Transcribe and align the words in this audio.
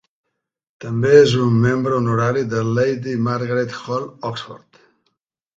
També 0.85 1.11
és 1.17 1.35
un 1.43 1.59
membre 1.65 1.93
honorari 1.99 2.45
de 2.55 2.63
Lady 2.79 3.13
Margaret 3.29 3.77
Hall, 3.83 4.09
Oxford. 4.31 4.83